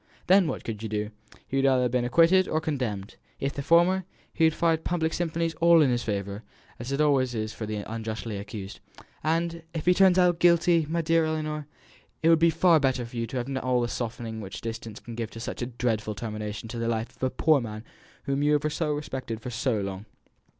Then 0.25 0.47
what 0.47 0.63
could 0.63 0.81
you 0.81 0.89
do? 0.89 1.11
He 1.47 1.57
would 1.57 1.65
either 1.67 1.83
have 1.83 1.91
been 1.91 2.05
acquitted 2.05 2.47
or 2.47 2.59
condemned; 2.59 3.17
if 3.39 3.53
the 3.53 3.61
former, 3.61 4.03
he 4.33 4.45
would 4.45 4.55
find 4.55 4.83
public 4.83 5.13
sympathy 5.13 5.53
all 5.61 5.79
in 5.83 5.91
his 5.91 6.01
favour; 6.01 6.41
it 6.79 6.99
always 6.99 7.35
is 7.35 7.53
for 7.53 7.67
the 7.67 7.75
unjustly 7.87 8.37
accused. 8.37 8.79
And 9.23 9.61
if 9.75 9.85
he 9.85 9.93
turns 9.93 10.17
out 10.17 10.25
to 10.25 10.33
be 10.33 10.39
guilty, 10.41 10.85
my 10.89 11.03
dear 11.03 11.25
Ellinor, 11.25 11.67
it 12.23 12.29
will 12.29 12.35
be 12.35 12.49
far 12.49 12.79
better 12.79 13.05
for 13.05 13.15
you 13.15 13.27
to 13.27 13.37
have 13.37 13.55
all 13.57 13.81
the 13.81 13.87
softening 13.87 14.41
which 14.41 14.61
distance 14.61 14.99
can 14.99 15.13
give 15.13 15.29
to 15.29 15.39
such 15.39 15.61
a 15.61 15.67
dreadful 15.67 16.15
termination 16.15 16.67
to 16.69 16.79
the 16.79 16.87
life 16.87 17.15
of 17.15 17.21
a 17.21 17.29
poor 17.29 17.61
man 17.61 17.83
whom 18.23 18.41
you 18.41 18.53
have 18.53 18.63
respected 18.65 19.53
so 19.53 19.81
long." 19.81 20.07